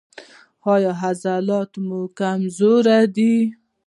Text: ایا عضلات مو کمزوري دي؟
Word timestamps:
ایا 0.73 0.91
عضلات 1.07 1.71
مو 1.87 1.99
کمزوري 2.19 2.99
دي؟ 3.15 3.33